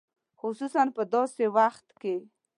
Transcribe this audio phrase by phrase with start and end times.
[0.39, 2.15] خصوصاً په داسې وخت کې.